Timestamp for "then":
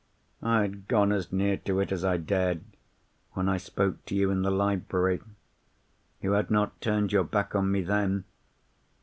7.83-8.23